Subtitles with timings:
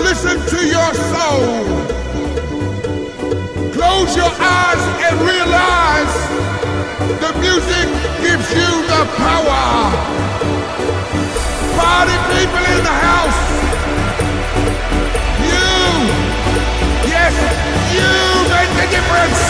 [0.00, 1.64] Listen to your soul.
[3.72, 6.14] Close your eyes and realize
[7.20, 7.88] the music
[8.22, 9.90] gives you the power.
[11.76, 13.40] Party people in the house.
[15.50, 15.72] You,
[17.14, 17.34] yes,
[17.94, 18.10] you
[18.54, 19.40] make the difference.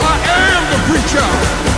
[0.00, 1.71] I am the preacher.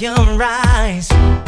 [0.00, 1.47] your eyes.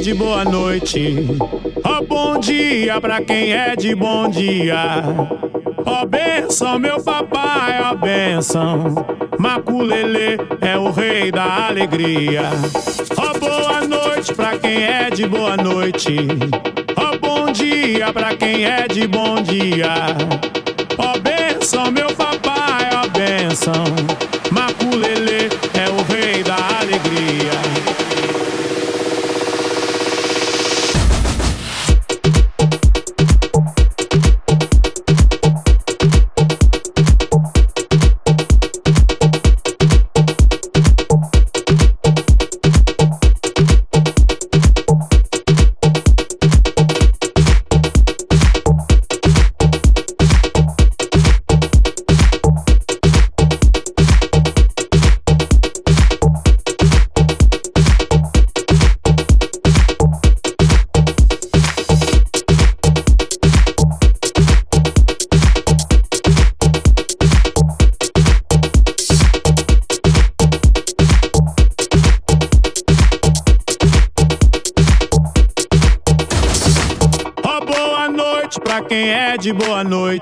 [0.00, 1.26] De boa noite.
[1.84, 5.02] Ó oh, bom dia pra quem é de bom dia.
[5.84, 9.06] Ó oh, benção, meu papai, ó oh, benção.
[9.38, 12.42] Maculele é o rei da alegria.
[13.16, 16.16] Ó boa noite pra quem é de boa noite.
[16.96, 20.16] Ó bom dia pra quem é de bom dia.
[20.96, 23.84] Ó benção, meu papai, ó benção.
[24.50, 27.77] Maculele é o rei da alegria.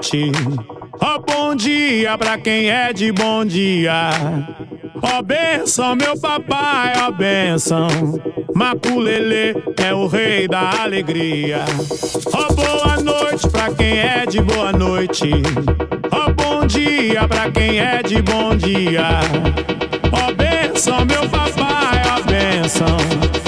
[0.06, 0.32] Noite.
[1.00, 4.10] Ó oh, bom dia pra quem é de bom dia.
[5.02, 7.88] Ó oh, benção, meu papai, ó oh, benção.
[8.54, 11.64] Maculele é o rei da alegria.
[12.32, 15.30] Ó boa noite pra quem é de boa noite.
[16.10, 19.20] Ó bom dia pra quem é de bom dia.
[20.12, 23.45] Ó benção, meu papai, ó benção.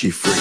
[0.00, 0.39] she free.